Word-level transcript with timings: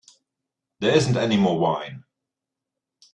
There 0.79 0.97
isn't 0.97 1.15
any 1.15 1.37
more 1.37 1.59
wine. 1.59 2.05